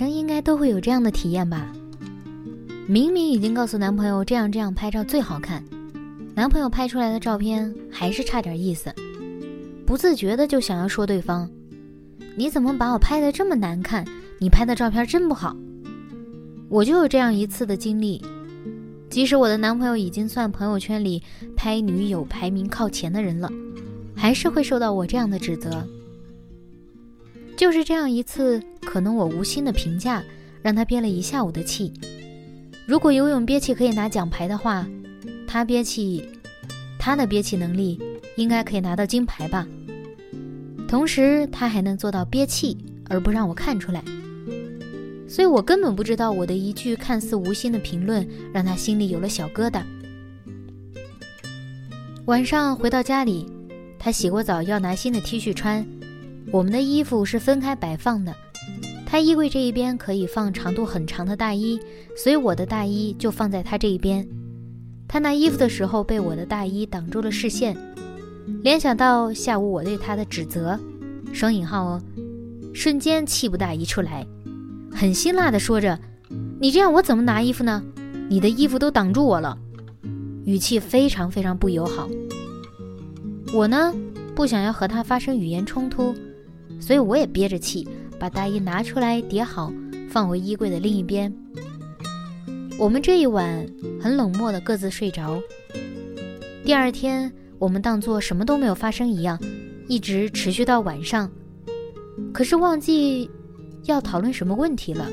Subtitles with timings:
[0.00, 1.70] 生应该都会有这样的体验吧？
[2.86, 5.62] 明明已经告诉男朋友这样这样拍照最好看，
[6.34, 8.90] 男朋友拍出来的照片还是差点意思，
[9.84, 11.46] 不自觉的就想要说对方
[12.34, 14.02] ：“你怎么把我拍的这么难看？
[14.38, 15.54] 你拍的照片真不好。”
[16.70, 18.24] 我就有这样一次的经历，
[19.10, 21.22] 即使我的男朋友已经算朋友圈里
[21.54, 23.50] 拍女友排名靠前的人了，
[24.16, 25.86] 还是会受到我这样的指责。
[27.60, 30.24] 就是这样一次，可能我无心的评价，
[30.62, 31.92] 让他憋了一下午的气。
[32.86, 34.88] 如果游泳憋气可以拿奖牌的话，
[35.46, 36.26] 他憋气，
[36.98, 38.00] 他的憋气能力
[38.36, 39.68] 应该可以拿到金牌吧。
[40.88, 42.78] 同时，他还能做到憋气
[43.10, 44.02] 而不让我看出来，
[45.28, 49.82] 所以我根本不知道我的一句看似无心的评论，让他心里有了小疙瘩。
[52.24, 53.46] 晚上回到家里，
[53.98, 55.86] 他洗过澡要拿新的 T 恤穿。
[56.52, 58.34] 我们的衣服是分开摆放的，
[59.06, 61.78] 他衣柜这一边可以放长度很长的大衣，
[62.16, 64.26] 所以我的大衣就放在他这一边。
[65.06, 67.76] 他拿衣服的时候被我的大衣挡住了视线，
[68.62, 70.78] 联想到下午我对他的指责，
[71.32, 72.02] 双引号哦，
[72.72, 74.26] 瞬间气不打一处来，
[74.92, 75.98] 很辛辣的说着
[76.60, 77.82] ：“你这样我怎么拿衣服呢？
[78.28, 79.58] 你的衣服都挡住我了。”
[80.46, 82.08] 语气非常非常不友好。
[83.52, 83.92] 我呢，
[84.34, 86.14] 不想要和他发生语言冲突。
[86.80, 87.86] 所以我也憋着气，
[88.18, 89.72] 把大衣拿出来叠好，
[90.08, 91.32] 放回衣柜的另一边。
[92.78, 93.66] 我们这一晚
[94.00, 95.40] 很冷漠的各自睡着。
[96.64, 99.38] 第二天，我们当做什么都没有发生一样，
[99.86, 101.30] 一直持续到晚上。
[102.32, 103.30] 可是忘记
[103.84, 105.06] 要讨论什么问题了，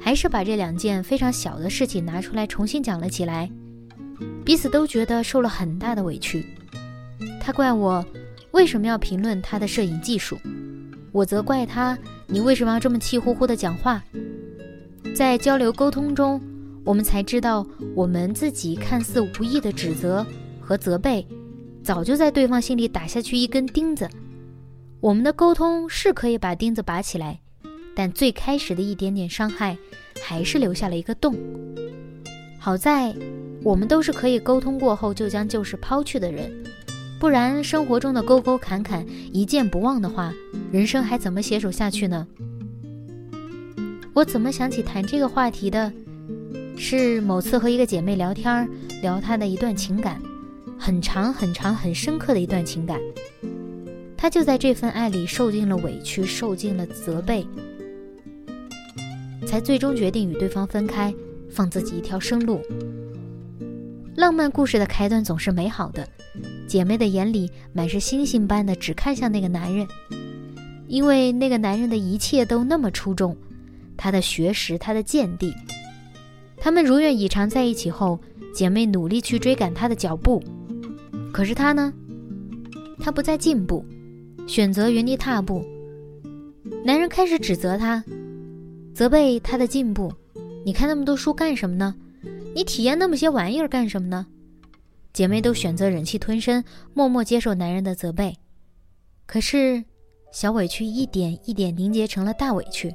[0.00, 3.50] 还是把这两件非常小的事情拿出来重新讲了起来。
[4.44, 6.44] 彼此都觉得受了很大的委屈。
[7.40, 8.04] 他怪我
[8.52, 10.38] 为什么要评论他的摄影技术。
[11.12, 11.98] 我责怪他
[12.28, 14.02] ：“你为什么要这么气呼呼的讲话？”
[15.14, 16.40] 在交流沟通中，
[16.84, 20.24] 我们才知道，我们自己看似无意的指责
[20.60, 21.26] 和责备，
[21.82, 24.08] 早就在对方心里打下去一根钉子。
[25.00, 27.40] 我们的沟通是可以把钉子拔起来，
[27.94, 29.76] 但最开始的一点点伤害，
[30.22, 31.34] 还是留下了一个洞。
[32.58, 33.14] 好在，
[33.64, 36.52] 我们都是可以沟通过后就将旧事抛去的人。
[37.20, 40.32] 不然，生活中的沟沟坎坎一件不忘的话，
[40.72, 42.26] 人生还怎么携手下去呢？
[44.14, 45.92] 我怎么想起谈这个话题的？
[46.78, 48.66] 是某次和一个姐妹聊天，
[49.02, 50.18] 聊她的一段情感，
[50.78, 52.98] 很长很长很深刻的一段情感。
[54.16, 57.46] 她就在这份爱里受尽了委屈，受尽了责备，
[59.46, 61.14] 才最终决定与对方分开，
[61.50, 62.62] 放自己一条生路。
[64.16, 66.08] 浪漫故事的开端总是美好的。
[66.70, 69.84] 姐妹的眼里满是星星般的，只看向那个男人，
[70.86, 73.36] 因为那个男人的一切都那么出众，
[73.96, 75.52] 他的学识，他的见地。
[76.56, 78.20] 他们如愿以偿在一起后，
[78.54, 80.40] 姐妹努力去追赶他的脚步，
[81.32, 81.92] 可是他呢？
[83.00, 83.84] 他不再进步，
[84.46, 85.64] 选择原地踏步。
[86.84, 88.04] 男人开始指责他，
[88.94, 90.12] 责备他的进步。
[90.64, 91.96] 你看那么多书干什么呢？
[92.54, 94.24] 你体验那么些玩意儿干什么呢？
[95.12, 96.62] 姐妹都选择忍气吞声，
[96.94, 98.36] 默默接受男人的责备。
[99.26, 99.84] 可是，
[100.32, 102.94] 小委屈一点一点凝结成了大委屈。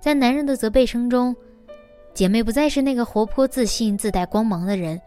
[0.00, 1.34] 在男人的责备声中，
[2.14, 5.00] 姐妹不再是那个活泼、自信、自带光芒的人，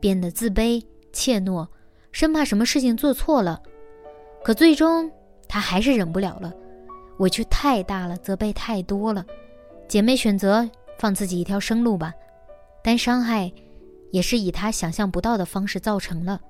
[0.00, 0.82] 变得自卑、
[1.12, 1.66] 怯懦，
[2.10, 3.62] 生怕什么事情做错了。
[4.42, 5.10] 可最终，
[5.48, 6.52] 她还是忍不了了，
[7.18, 9.24] 委屈太大了，责备太多了。
[9.88, 10.68] 姐妹选择
[10.98, 12.12] 放自己一条生路吧，
[12.82, 13.52] 但伤害。
[14.12, 16.40] 也是以他想象不到的方式造成了。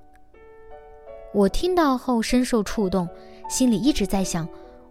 [1.32, 3.08] 我听到后深受触动，
[3.48, 4.46] 心里一直在想：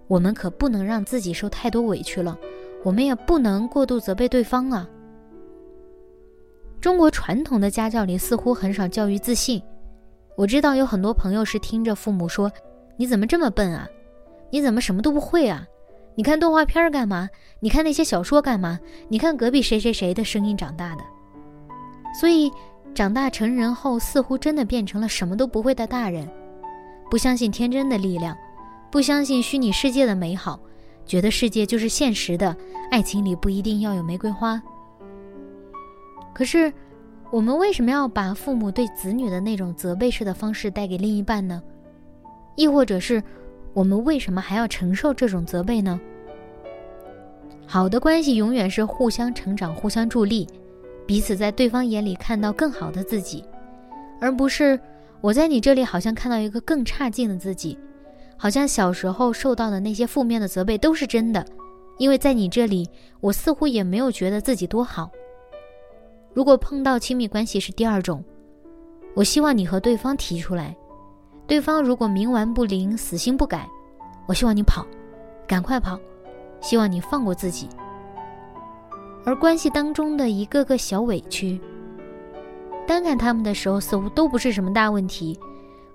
[0.07, 2.35] 我们可不能让自己受太多委屈了，
[2.83, 4.89] 我们也不能过度责备对方啊。
[6.79, 9.61] 中国传统的家教里似乎很少教育自信。
[10.35, 12.51] 我知道有很多朋友是听着父母说
[12.97, 13.87] ：“你怎么这么笨啊？
[14.49, 15.63] 你怎么什么都不会啊？
[16.15, 17.29] 你看动画片干嘛？
[17.59, 18.79] 你看那些小说干嘛？
[19.09, 21.03] 你看隔壁谁谁谁的声音长大的。
[22.13, 22.51] 所以，
[22.93, 26.27] 长大成人后，似乎真的变成了什么都不会的大人，
[27.09, 28.35] 不相信天真的力量，
[28.91, 30.59] 不相信虚拟世界的美好，
[31.05, 32.55] 觉得世界就是现实的，
[32.89, 34.61] 爱情里不一定要有玫瑰花。
[36.33, 36.71] 可是，
[37.29, 41.61] 我们为什么要把父母对子女的那种责备式的方式带给另一半呢？
[42.55, 43.23] 亦或者是，
[43.73, 45.99] 我们为什么还要承受这种责备呢？
[47.65, 50.45] 好的关系永远是互相成长、互相助力，
[51.11, 53.43] 彼此在对方眼里看到更好的自己，
[54.21, 54.79] 而不是
[55.19, 57.77] 我在你这里好像看到一个更差劲的自己，
[58.37, 61.45] 好像小时候受到的那些负面的责备都是真的，
[61.97, 65.11] 因为在你这里，我似乎也没有觉得自己多好。
[66.33, 68.23] 如果碰到亲密关系是第二种，
[69.13, 70.73] 我希望你和对方提出来，
[71.45, 73.67] 对方如果冥顽不灵、死心不改，
[74.29, 74.87] 我希望你跑，
[75.45, 75.99] 赶快跑。
[76.61, 77.67] 希望你放过自己，
[79.23, 81.59] 而关系当中的一个个小委屈，
[82.87, 85.39] 单看他们的时候似乎都不是什么大问题，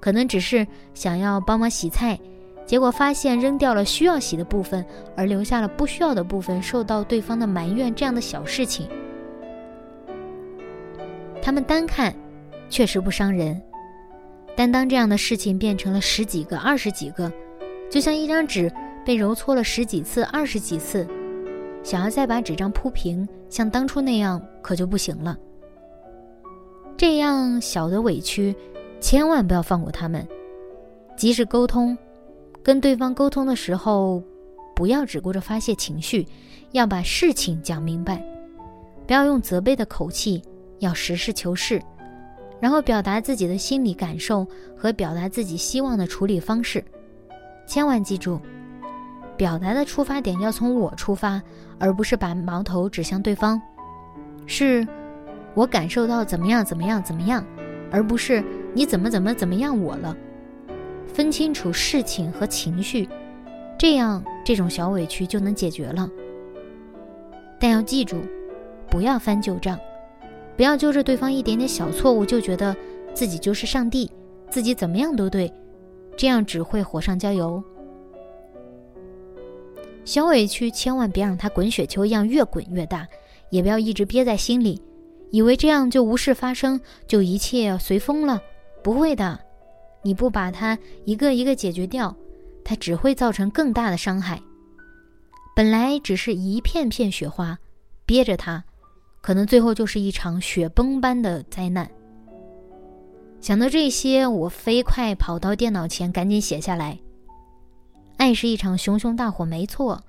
[0.01, 2.19] 可能只是想要帮忙洗菜，
[2.65, 4.85] 结果发现扔掉了需要洗的部分，
[5.17, 8.89] 而留下了不需要的部分，受到对方的埋怨，这样的小事情，
[11.43, 12.15] 他们单看
[12.69, 13.61] 确实不伤人，
[14.55, 17.33] 但当这样的事情变成了十几个、二十几个，
[17.91, 18.73] 就像一张纸。
[19.05, 21.07] 被揉搓了十几次、二十几次，
[21.87, 25.39] 想要再把纸张铺平，像当初那样，可就不行了。
[26.97, 28.53] 这样小的委屈，
[29.01, 30.27] 千万不要放过他们。
[31.17, 31.97] 即使沟通，
[32.61, 34.21] 跟对方沟通的时候，
[34.75, 36.27] 不要只顾着发泄情绪，
[36.73, 38.21] 要把事情讲明白，
[39.07, 40.43] 不要用责备的口气，
[40.81, 41.81] 要实事求是，
[42.59, 44.45] 然后表达自己的心理感受
[44.77, 46.85] 和表达自己希望的处理方式。
[47.65, 48.41] 千万记住。
[49.37, 51.41] 表达的出发点要从我出发，
[51.79, 53.61] 而不是把矛头指向对方。
[54.47, 54.87] 是，
[55.55, 57.45] 我感受到怎么样怎么样怎么样，
[57.91, 58.43] 而不是
[58.75, 60.17] 你怎么怎么怎么样我了。
[61.07, 63.09] 分清楚事情和情绪，
[63.79, 66.09] 这样这种小委屈就能解决了。
[67.59, 68.19] 但要记住，
[68.91, 69.79] 不要翻旧账，
[70.57, 72.77] 不要揪着对方一点点小错误就觉得
[73.15, 74.11] 自己就是上帝，
[74.51, 75.51] 自己怎么样都对，
[76.19, 77.63] 这样只会火上浇油。
[80.07, 83.07] 小委屈千万别让它滚雪球一样越滚越大，
[83.51, 84.81] 也不要一直憋在心里，
[85.33, 88.41] 以为这样就无事发生，就一切随风了。
[88.85, 89.39] 不会的，
[90.03, 92.17] 你不把它一个一个解决掉，
[92.65, 94.41] 它只会造成更大的伤害。
[95.57, 97.59] 本来只是一片片雪花，
[98.07, 98.63] 憋着它，
[99.21, 101.91] 可能最后就是一场雪崩般的灾难。
[103.41, 106.97] 想到这些，我飞快跑到电脑前，赶紧写下来。
[108.17, 110.03] 爱是一场熊熊大火，没错。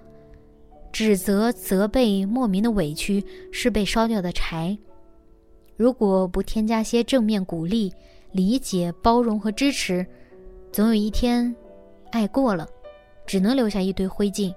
[0.92, 4.76] 指责、责备、莫名的委屈是被烧掉的柴。
[5.76, 7.94] 如果不添加些正面鼓励、
[8.32, 10.04] 理解、包容和支持，
[10.72, 11.54] 总有一天，
[12.12, 12.68] 爱过了，
[13.28, 14.52] 只能留下一堆灰烬。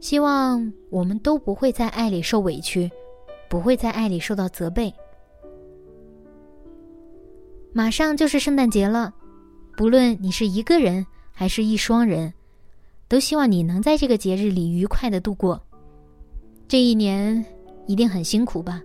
[0.00, 2.90] 希望我们都不会在爱里受委屈，
[3.50, 4.94] 不会在爱里受到责备。
[7.74, 9.12] 马上就是圣诞节了，
[9.76, 11.04] 不论你是一个人。
[11.38, 12.32] 还是一双人，
[13.08, 15.60] 都希望你能在这个节日里愉快的度过。
[16.66, 17.44] 这一年
[17.86, 18.82] 一定很辛苦吧？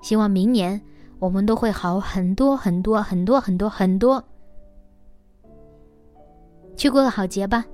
[0.00, 0.80] 希望明年
[1.18, 4.24] 我们都会好很多很多很多很多很多。
[6.76, 7.66] 去过个好节吧。